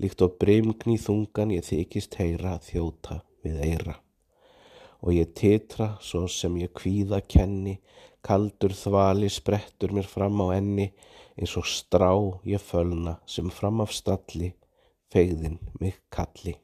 líkt 0.00 0.24
og 0.24 0.38
brimgni 0.40 0.96
þungan 0.96 1.52
ég 1.52 1.66
þykist 1.68 2.16
heyra 2.16 2.56
þjóta 2.64 3.20
við 3.44 3.60
eira. 3.68 3.98
Og 5.04 5.12
ég 5.12 5.34
titra 5.36 5.98
svo 6.00 6.24
sem 6.30 6.56
ég 6.62 6.72
kvíða 6.72 7.20
kenni, 7.28 7.82
kaldur 8.24 8.74
þvali 8.76 9.30
sprettur 9.32 9.94
mér 9.94 10.08
fram 10.08 10.40
á 10.44 10.54
enni, 10.56 10.90
eins 11.36 11.56
og 11.58 11.68
strá 11.68 12.12
ég 12.48 12.62
fölna 12.62 13.18
sem 13.26 13.48
fram 13.50 13.80
af 13.84 13.94
stalli, 13.94 14.52
fegðin 15.12 15.58
mig 15.80 15.98
kalli. 16.12 16.56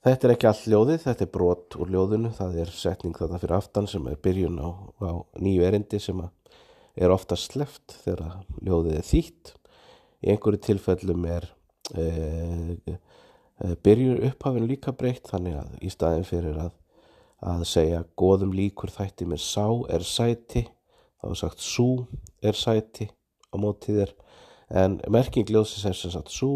Þetta 0.00 0.26
er 0.26 0.32
ekki 0.32 0.48
all 0.48 0.60
ljóðið, 0.72 1.00
þetta 1.04 1.24
er 1.26 1.32
brot 1.34 1.76
úr 1.76 1.90
ljóðinu, 1.92 2.30
það 2.32 2.54
er 2.62 2.70
setning 2.72 3.16
þetta 3.18 3.40
fyrir 3.42 3.56
aftan 3.58 3.88
sem 3.90 4.06
er 4.08 4.20
byrjun 4.24 4.56
á, 4.56 4.68
á 5.04 5.12
nýju 5.36 5.66
erindi 5.66 6.00
sem 6.00 6.22
er 6.96 7.12
ofta 7.12 7.36
sleft 7.36 7.98
þegar 8.06 8.40
ljóðið 8.64 8.96
er 8.96 9.06
þýtt 9.10 9.52
í 10.24 10.32
einhverju 10.32 10.62
tilfellum 10.64 11.26
er 11.28 11.46
e, 11.92 12.06
e, 12.88 12.96
byrjur 13.84 14.24
upphafin 14.30 14.68
líka 14.68 14.94
breytt 14.96 15.28
þannig 15.28 15.58
að 15.60 15.76
í 15.84 15.92
staðin 15.92 16.26
fyrir 16.28 16.58
að, 16.64 16.72
að 17.40 17.64
segja 17.68 18.02
goðum 18.20 18.52
líkur 18.56 18.92
þætti 18.92 19.28
með 19.28 19.42
sá 19.44 19.66
er 19.92 20.04
sæti 20.04 20.66
þá 21.20 21.30
er 21.30 21.38
sagt 21.40 21.64
sú 21.64 21.88
er 22.44 22.56
sæti 22.56 23.08
á 23.52 23.56
mótið 23.60 24.04
er 24.04 24.12
en 24.82 25.00
merking 25.08 25.48
ljóðsins 25.48 25.88
er 25.88 25.96
sem 25.96 26.12
sagt 26.14 26.32
sú 26.32 26.52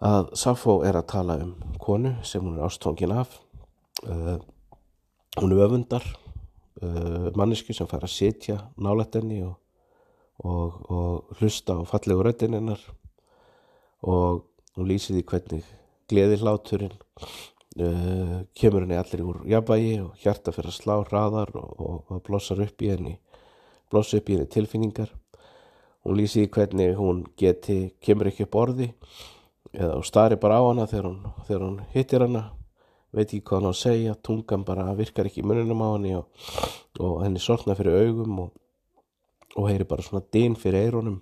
að 0.00 0.30
Safo 0.40 0.80
er 0.88 0.96
að 0.96 1.10
tala 1.12 1.36
um 1.44 1.52
konu 1.80 2.14
sem 2.24 2.42
hún 2.44 2.56
er 2.56 2.64
ástfóngin 2.64 3.12
af 3.12 3.36
uh, 4.08 4.38
hún 5.36 5.52
er 5.52 5.64
öfundar 5.66 6.06
uh, 6.80 7.28
mannesku 7.36 7.76
sem 7.76 7.88
fær 7.88 8.06
að 8.08 8.14
sitja 8.14 8.56
nálættinni 8.80 9.42
og, 9.44 9.58
og, 10.40 10.80
og 10.88 11.36
hlusta 11.40 11.76
á 11.76 11.84
fallegu 11.84 12.24
röttininnar 12.24 12.80
og 14.00 14.46
hún 14.78 14.88
lýsir 14.88 15.18
því 15.18 15.26
hvernig 15.28 15.68
gleðiláturinn 16.08 16.96
uh, 17.78 18.36
kemur 18.56 18.84
henni 18.84 18.98
allir 18.98 19.24
úr 19.24 19.42
jafnvægi 19.48 19.96
og 20.02 20.22
hjarta 20.22 20.54
fyrir 20.54 20.72
að 20.72 20.78
slá 20.78 20.96
hraðar 21.04 21.54
og, 21.60 22.06
og 22.10 22.22
blossar 22.26 22.62
upp 22.64 22.82
í 22.82 22.90
henni 22.90 23.18
blossa 23.90 24.20
upp 24.20 24.30
í 24.30 24.36
henni 24.36 24.48
tilfinningar. 24.50 25.10
Hún 26.06 26.16
lýsir 26.16 26.46
því 26.46 26.52
hvernig 26.54 26.94
hún 26.96 27.24
geti 27.38 27.92
kemur 28.00 28.30
ekki 28.30 28.46
upp 28.46 28.56
orði 28.56 28.88
eða 29.74 30.00
stari 30.06 30.38
bara 30.40 30.60
á 30.62 30.64
hana 30.64 30.86
þegar 30.88 31.10
hún, 31.10 31.20
þegar 31.46 31.66
hún 31.66 31.80
hittir 31.94 32.24
hana. 32.24 32.44
Veit 33.10 33.26
ekki 33.26 33.42
hvað 33.42 33.58
hann 33.58 33.68
á 33.68 33.72
að 33.74 33.80
segja 33.80 34.16
tungan 34.22 34.64
bara 34.64 34.86
virkar 34.94 35.26
ekki 35.26 35.42
í 35.42 35.46
mununum 35.50 35.82
á 35.82 35.88
henni 35.90 36.14
og, 36.16 36.48
og 37.02 37.20
henni 37.24 37.42
sortna 37.42 37.74
fyrir 37.78 38.06
augum 38.06 38.38
og, 38.46 38.50
og 39.58 39.68
heyri 39.68 39.86
bara 39.90 40.06
svona 40.06 40.22
dín 40.32 40.54
fyrir 40.56 40.86
eirunum 40.86 41.18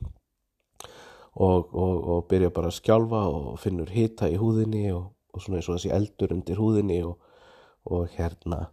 og, 1.39 1.73
og 1.73 2.27
byrja 2.29 2.53
bara 2.53 2.69
að 2.69 2.81
skjálfa 2.83 3.23
og 3.33 3.57
finnur 3.63 3.91
hita 3.95 4.29
í 4.29 4.37
húðinni 4.39 4.91
og 4.93 5.09
svona 5.43 5.61
eins 5.61 5.69
og 5.69 5.79
þessi 5.79 5.95
eldur 5.95 6.35
undir 6.37 6.61
húðinni 6.61 6.99
og 7.07 8.13
hérna 8.17 8.67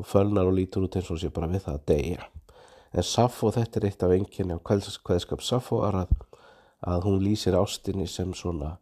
og 0.00 0.08
fölnar 0.08 0.48
og 0.48 0.56
lítur 0.56 0.86
út 0.86 0.96
eins 0.96 1.10
og 1.12 1.20
sé 1.20 1.30
bara 1.32 1.50
við 1.50 1.66
það 1.66 1.78
að 1.78 1.88
deyja. 1.92 2.28
En 2.90 3.06
Safo 3.06 3.50
þetta 3.54 3.78
er 3.78 3.86
eitt 3.86 4.02
af 4.02 4.14
enginni 4.16 4.56
á 4.56 4.64
hvaðskap 4.66 5.42
Safo 5.44 5.82
að, 5.86 6.14
að 6.80 7.04
hún 7.06 7.20
lýsir 7.22 7.58
ástinni 7.58 8.08
sem 8.10 8.32
svona 8.34 8.76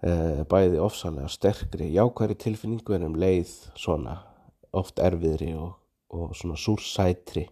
Eh, 0.00 0.46
bæði 0.48 0.78
ofsalega 0.80 1.28
sterkri 1.28 1.90
jákværi 1.92 2.32
tilfinningu 2.40 2.94
en 2.96 3.02
um 3.10 3.16
leið 3.20 3.50
svona 3.76 4.14
oft 4.72 4.96
erfiðri 4.96 5.50
og, 5.60 5.74
og 6.16 6.30
svona 6.38 6.56
súrsætri. 6.56 7.44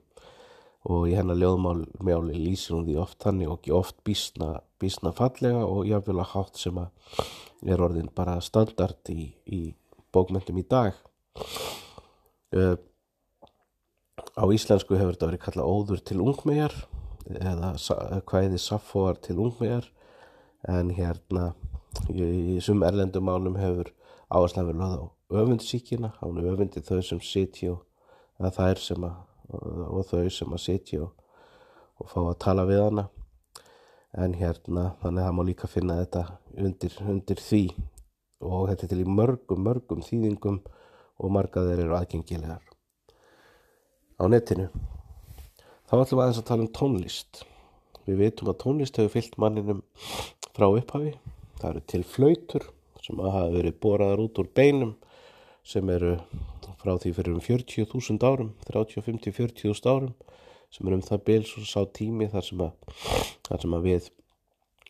Og 0.88 1.10
í 1.10 1.16
hennar 1.18 1.36
ljóðmáli 1.36 2.38
lýsir 2.38 2.72
hún 2.72 2.86
því 2.86 2.96
oft 3.02 3.18
þannig 3.20 3.50
og 3.50 3.58
ekki 3.58 3.74
oft 3.76 3.98
bísna, 4.06 4.62
bísna 4.80 5.12
fallega 5.12 5.66
og 5.66 5.84
jáfnvel 5.90 6.22
að 6.22 6.32
hátt 6.32 6.62
sem 6.62 6.80
að 6.80 7.12
er 7.66 7.82
orðin 7.82 8.10
bara 8.14 8.38
standard 8.44 9.10
í, 9.10 9.32
í 9.46 9.60
bókmyndum 10.14 10.60
í 10.60 10.66
dag. 10.68 10.96
Uh, 12.54 12.76
á 14.38 14.44
íslensku 14.54 14.96
hefur 14.98 15.16
þetta 15.16 15.30
verið 15.30 15.44
kallað 15.44 15.70
óður 15.72 16.02
til 16.06 16.20
ungmegar 16.24 16.74
eða 17.28 17.74
hvaðið 18.28 18.60
saffóar 18.62 19.18
til 19.20 19.36
ungmegar 19.42 19.88
en 20.68 20.92
hérna 20.96 21.52
í 22.08 22.58
sum 22.64 22.84
erlendum 22.86 23.26
málum 23.28 23.58
hefur 23.60 23.92
áherslan 24.28 24.68
verið 24.70 24.82
lögð 24.82 25.04
á 25.04 25.06
öfundsíkina 25.42 26.12
er 26.24 26.50
öfundi 26.52 26.84
þau 26.84 27.02
sem 27.04 27.20
sitja 27.24 27.74
og 27.74 28.54
þær 28.56 28.80
sem 28.80 29.04
að 29.04 29.24
og 29.48 30.04
þau 30.08 30.28
sem 30.32 30.52
að 30.52 30.60
sitja 30.60 31.04
og, 31.06 31.12
og 31.98 32.10
fá 32.10 32.18
að 32.22 32.40
tala 32.44 32.66
við 32.68 32.82
hana 32.84 33.04
en 34.16 34.34
hérna 34.38 34.92
þannig 35.02 35.22
að 35.22 35.28
það 35.28 35.36
má 35.36 35.42
líka 35.48 35.68
finna 35.70 35.98
þetta 36.00 36.24
undir, 36.56 36.96
undir 37.04 37.42
því. 37.42 37.62
Og 38.44 38.68
þetta 38.70 38.86
er 38.86 38.92
til 38.92 39.02
í 39.02 39.08
mörgum 39.18 39.64
mörgum 39.66 40.04
þýðingum 40.06 40.60
og 41.18 41.32
marga 41.34 41.64
þeir 41.66 41.84
eru 41.84 41.96
aðgengilegar 41.98 42.62
á 44.18 44.24
netinu. 44.30 44.68
Þá 45.88 45.94
ætlum 46.02 46.18
við 46.18 46.24
aðeins 46.24 46.40
að 46.42 46.48
tala 46.50 46.64
um 46.64 46.72
tónlist. 46.78 47.42
Við 48.06 48.22
veitum 48.22 48.50
að 48.52 48.60
tónlist 48.62 48.98
hefur 48.98 49.14
fyllt 49.14 49.38
manninum 49.40 49.82
frá 50.56 50.68
upphafi. 50.68 51.14
Það 51.58 51.70
eru 51.70 51.84
til 51.90 52.04
flautur 52.06 52.68
sem 53.02 53.20
hafa 53.22 53.48
verið 53.54 53.78
boraðar 53.82 54.22
út 54.24 54.40
úr 54.42 54.50
beinum 54.54 54.94
sem 55.66 55.88
eru 55.92 56.16
frá 56.78 56.94
því 56.94 57.12
fyrir 57.16 57.34
um 57.34 57.42
40.000 57.42 58.26
árum, 58.28 58.52
30-50-40.000 58.68 59.90
árum 59.90 60.12
sem 60.74 60.88
er 60.88 60.96
um 60.96 61.04
það 61.04 61.24
bils 61.26 61.54
og 61.58 61.66
sá 61.68 61.80
tími 61.96 62.28
þar 62.32 62.46
sem 62.46 62.62
að, 62.64 62.94
þar 63.48 63.64
sem 63.64 63.76
að 63.78 63.88
við 63.88 64.08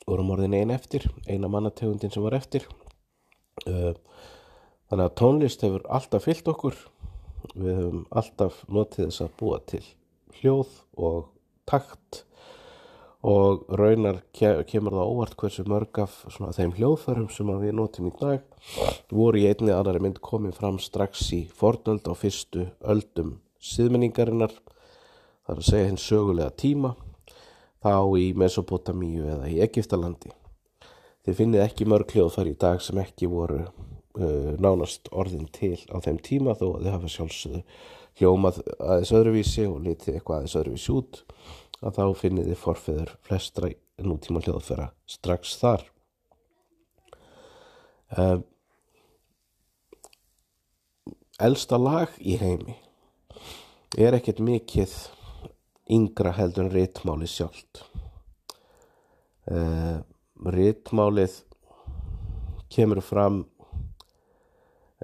vorum 0.09 0.33
orðin 0.35 0.57
einn 0.59 0.75
eftir, 0.75 1.05
eina 1.29 1.51
mannategundin 1.53 2.13
sem 2.13 2.25
var 2.25 2.37
eftir. 2.39 2.65
Uh, 3.67 3.93
þannig 4.89 5.05
að 5.05 5.17
tónlist 5.21 5.65
hefur 5.67 5.85
alltaf 5.93 6.25
fyllt 6.25 6.49
okkur, 6.49 6.79
við 7.55 7.75
hefum 7.75 8.07
alltaf 8.11 8.63
notið 8.73 9.09
þess 9.09 9.27
að 9.27 9.37
búa 9.41 9.61
til 9.69 9.85
hljóð 10.39 10.73
og 10.97 11.29
takt. 11.69 12.25
Og 13.29 13.65
raunar 13.75 14.21
kemur 14.33 14.95
það 14.95 15.09
óvart 15.11 15.35
hversu 15.41 15.65
mörg 15.67 15.99
af 16.05 16.21
þeim 16.55 16.77
hljóðförum 16.77 17.27
sem 17.35 17.49
við 17.59 17.75
notum 17.75 18.07
í 18.07 18.13
dag 18.15 18.45
voru 19.11 19.41
í 19.41 19.49
einni 19.51 19.75
annari 19.75 19.99
mynd 20.05 20.21
komið 20.23 20.55
fram 20.61 20.79
strax 20.79 21.25
í 21.35 21.41
fornöld 21.51 22.07
á 22.07 22.15
fyrstu 22.15 22.69
öldum 22.79 23.41
síðmenningarinnar 23.59 24.55
þar 25.49 25.63
að 25.63 25.69
segja 25.71 25.89
hins 25.89 26.05
sögulega 26.05 26.55
tíma 26.61 26.95
þá 27.83 27.93
í 28.21 28.31
Mesopotamíu 28.37 29.25
eða 29.33 29.49
í 29.49 29.61
Egiptalandi 29.65 30.33
þið 31.25 31.39
finnið 31.41 31.65
ekki 31.65 31.87
mörg 31.89 32.13
hljóðfar 32.13 32.51
í 32.51 32.57
dag 32.61 32.83
sem 32.85 33.01
ekki 33.01 33.31
voru 33.33 33.63
uh, 33.65 34.53
nánast 34.61 35.09
orðin 35.13 35.49
til 35.55 35.77
á 35.89 35.97
þeim 36.05 36.21
tíma 36.25 36.57
þó 36.59 36.67
að 36.75 36.85
þið 36.85 36.95
hafa 36.95 37.13
sjálfsögðu 37.15 37.63
hljómað 38.19 38.61
aðeins 38.77 39.15
öðruvísi 39.15 39.67
og 39.71 39.83
litið 39.87 40.19
eitthvað 40.19 40.41
aðeins 40.41 40.57
öðruvísi 40.61 40.95
út 40.99 41.21
að 41.79 41.99
þá 41.99 42.05
finnið 42.19 42.51
þið 42.51 42.61
forfiður 42.63 43.13
flestra 43.27 43.71
nútíma 44.03 44.43
hljóðfæra 44.43 44.89
strax 45.09 45.55
þar. 45.61 45.85
Uh, 48.09 48.41
elsta 51.39 51.79
lag 51.79 52.15
í 52.19 52.39
heimi 52.41 52.75
er 53.99 54.17
ekkert 54.17 54.41
mikið 54.43 54.95
yngra 55.93 56.33
heldur 56.37 56.67
en 56.67 56.75
réttmáli 56.75 57.29
sjálft. 57.31 57.83
Uh, 59.49 60.01
réttmálið 60.45 61.41
kemur 62.69 63.01
fram 63.01 63.41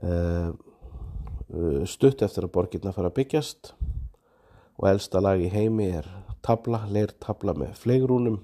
uh, 0.05 0.53
stutt 1.89 2.23
eftir 2.25 2.45
að 2.45 2.53
borgirna 2.53 2.93
fara 2.93 3.09
að 3.09 3.19
byggjast 3.21 3.73
og 4.77 4.89
elsta 4.91 5.23
lag 5.23 5.41
í 5.41 5.49
heimi 5.53 5.89
er 5.97 6.09
tabla, 6.45 6.83
leirtabla 6.91 7.55
með 7.57 7.79
fleigrúnum 7.81 8.41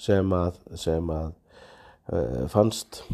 sem 0.00 0.32
að, 0.34 0.58
sem 0.80 1.12
að 1.12 1.30
uh, 2.10 2.46
fannst 2.50 3.04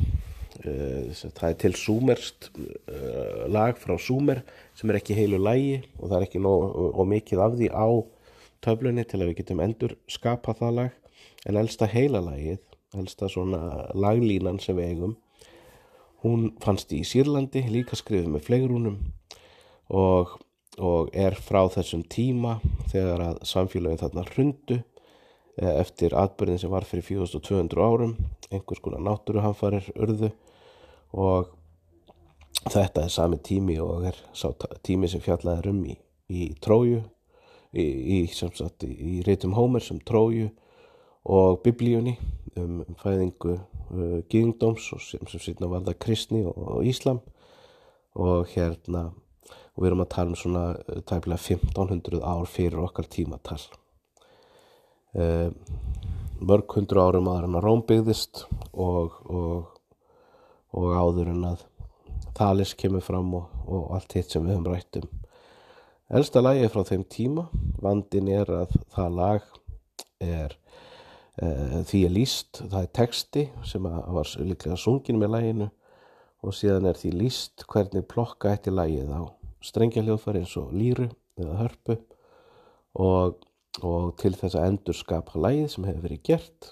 það 0.66 1.48
er 1.48 1.58
til 1.62 1.72
súmerst 1.78 2.50
uh, 2.56 3.46
lag 3.52 3.78
frá 3.80 3.96
súmer 4.00 4.42
sem 4.76 4.90
er 4.90 5.00
ekki 5.00 5.16
heilu 5.18 5.40
lægi 5.40 5.80
og 5.98 6.08
það 6.10 6.16
er 6.18 6.26
ekki 6.28 6.42
nóg, 6.44 6.64
og 6.96 7.04
mikið 7.10 7.42
af 7.44 7.58
því 7.58 7.70
á 7.72 7.88
töflunni 8.66 9.04
til 9.06 9.20
að 9.20 9.30
við 9.30 9.38
getum 9.42 9.62
endur 9.62 9.96
skapa 10.10 10.56
það 10.58 10.80
lag. 10.80 10.96
En 11.46 11.58
elsta 11.60 11.86
heila 11.86 12.24
lagið 12.24 12.62
elsta 12.96 13.28
svona 13.30 13.90
laglínan 13.94 14.58
sem 14.62 14.76
við 14.78 14.92
eigum 14.92 15.14
hún 16.24 16.50
fannst 16.62 16.92
í 16.96 17.02
Sýrlandi 17.06 17.66
líka 17.70 17.98
skrifið 17.98 18.30
með 18.32 18.46
fleigrúnum 18.48 18.98
og 19.94 20.38
og 20.76 21.14
er 21.16 21.32
frá 21.40 21.62
þessum 21.72 22.02
tíma 22.12 22.58
þegar 22.90 23.22
að 23.30 23.38
samfélagin 23.48 24.00
þarna 24.02 24.24
hrundu 24.28 24.76
eh, 24.76 25.72
eftir 25.80 26.12
atbyrðin 26.12 26.60
sem 26.60 26.72
var 26.72 26.84
fyrir 26.84 27.06
4200 27.06 27.80
árum 27.80 28.12
einhvers 28.50 28.82
konar 28.84 29.00
náttúruhanfarir 29.06 29.88
urðu 29.96 30.34
og 31.12 31.52
þetta 32.66 33.04
er 33.04 33.12
sami 33.12 33.38
tími 33.38 33.78
og 33.82 34.06
er 34.10 34.18
tími 34.86 35.10
sem 35.10 35.22
fjallaði 35.22 35.70
um 35.70 35.84
í, 35.86 35.96
í 36.28 36.48
tróju 36.62 37.02
í, 37.76 37.84
í, 38.16 38.20
í 38.22 39.22
reytum 39.26 39.54
Hómer 39.56 39.84
sem 39.84 40.00
tróju 40.00 40.50
og 41.26 41.62
biblíunni 41.64 42.16
um 42.56 42.82
fæðingu 43.00 43.56
uh, 43.56 44.18
gíðingdóms 44.30 44.88
sem, 45.04 45.22
sem 45.28 45.42
sýtna 45.42 45.68
var 45.70 45.84
það 45.86 46.00
kristni 46.02 46.42
og, 46.46 46.56
og 46.56 46.86
íslam. 46.86 47.20
Og 48.16 48.48
hérna 48.54 49.10
og 49.76 49.82
við 49.82 49.90
erum 49.90 50.04
að 50.06 50.12
tala 50.14 50.32
um 50.32 50.38
svona 50.40 50.62
eh, 50.88 51.02
tæmlega 51.04 51.36
1500 51.36 52.22
ár 52.24 52.46
fyrir 52.48 52.80
okkar 52.80 53.08
tímatal. 53.12 53.60
Uh, 55.16 55.52
mörg 56.40 56.72
hundru 56.76 57.00
árum 57.00 57.28
aðra 57.32 57.48
en 57.48 57.58
að 57.58 57.64
Róm 57.64 57.82
byggðist 57.88 58.42
og, 58.72 59.14
og, 59.28 59.75
og 60.76 60.92
áður 60.92 61.32
en 61.32 61.48
að 61.52 61.64
Þalis 62.36 62.74
kemur 62.76 63.00
fram 63.00 63.30
og, 63.38 63.46
og 63.64 63.94
allt 63.96 64.12
hitt 64.12 64.32
sem 64.32 64.44
við 64.44 64.58
höfum 64.58 64.66
rætt 64.68 64.98
um. 65.00 65.06
Elsta 66.16 66.42
lagi 66.42 66.68
frá 66.68 66.82
þeim 66.84 67.06
tíma. 67.08 67.46
Vandin 67.82 68.28
er 68.28 68.50
að 68.52 68.74
það 68.92 69.16
lag 69.16 69.46
er 70.22 70.52
uh, 71.40 71.80
því 71.88 72.02
er 72.06 72.12
líst, 72.12 72.60
það 72.60 72.78
er 72.82 72.92
texti 73.00 73.46
sem 73.66 73.88
var 73.88 74.30
líklega 74.36 74.76
sungin 74.80 75.20
með 75.20 75.32
laginu 75.32 75.70
og 76.46 76.54
síðan 76.54 76.88
er 76.90 77.00
því 77.00 77.12
líst 77.22 77.64
hvernig 77.70 78.06
plokka 78.08 78.52
eftir 78.52 78.76
lagið 78.76 79.10
á 79.12 79.22
strengjahljóðfæri 79.66 80.44
eins 80.44 80.54
og 80.60 80.72
líru 80.76 81.08
eða 81.40 81.58
hörpu 81.62 81.96
og, 83.02 83.40
og 83.82 84.12
til 84.20 84.34
þess 84.36 84.56
að 84.56 84.68
endur 84.70 84.96
skapa 84.96 85.40
lægið 85.40 85.70
sem 85.72 85.88
hefur 85.88 86.04
verið 86.06 86.22
gert 86.28 86.70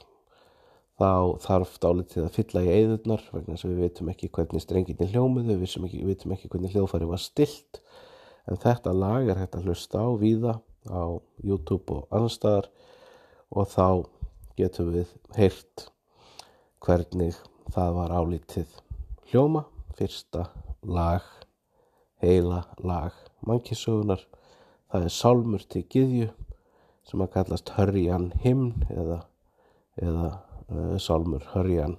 þá 1.01 1.41
þarf 1.43 1.79
dálitið 1.83 2.25
að 2.25 2.35
fylla 2.37 2.63
í 2.63 2.73
eðurnar 2.75 3.25
vegna 3.33 3.57
þess 3.57 3.67
að 3.67 3.73
við 3.73 3.85
veitum 3.85 4.11
ekki 4.13 4.31
hvernig 4.37 4.63
strenginni 4.63 5.09
hljómiðu, 5.11 5.57
við 5.59 5.73
ekki, 5.89 6.03
veitum 6.07 6.35
ekki 6.37 6.51
hvernig 6.53 6.75
hljóðfæri 6.77 7.09
var 7.11 7.23
stilt 7.23 7.81
en 8.47 8.61
þetta 8.61 8.93
lag 8.95 9.29
er 9.31 9.41
hægt 9.41 9.57
að 9.59 9.69
hlusta 9.69 10.05
á 10.05 10.09
víða 10.21 10.59
á 10.87 11.19
YouTube 11.43 11.97
og 11.97 12.15
annar 12.15 12.33
staðar 12.33 12.71
og 13.51 13.69
þá 13.73 13.89
getum 14.59 14.93
við 14.95 15.11
heyrt 15.35 15.89
hvernig 16.85 17.39
það 17.75 17.95
var 17.99 18.13
álítið 18.13 18.81
hljóma. 19.31 19.65
Fyrsta 19.95 20.49
lag 20.83 21.23
heila 22.19 22.65
lag 22.83 23.15
mannkísögunar 23.47 24.25
það 24.91 25.07
er 25.07 25.15
sálmur 25.15 25.63
til 25.71 25.85
gyðju 25.87 26.33
sem 27.07 27.23
að 27.23 27.31
kallast 27.37 27.71
Hörjan 27.77 28.33
himn 28.43 28.73
eða, 28.91 29.21
eða 30.03 30.29
uh, 30.71 30.97
sálmur 30.99 31.47
Hörjan. 31.55 31.97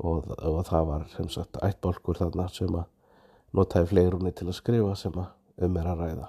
Og, 0.00 0.30
og 0.32 0.62
það 0.64 0.86
var 0.88 1.06
sem 1.12 1.28
sagt 1.28 1.58
ættbólkur 1.60 2.16
þarna 2.16 2.46
sem 2.48 2.72
að 2.72 2.86
notaði 3.52 3.90
fleirunni 3.90 4.32
til 4.32 4.48
að 4.48 4.56
skrifa 4.56 4.94
sem 4.96 5.18
að 5.20 5.66
um 5.66 5.76
er 5.76 5.90
að 5.90 6.04
ræða 6.04 6.28